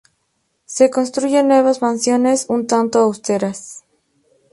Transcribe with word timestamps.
Se 0.65 0.89
construyen 0.89 1.47
nuevas 1.47 1.83
mansiones, 1.83 2.47
un 2.49 2.65
tanto 2.65 2.97
austeras. 2.97 3.83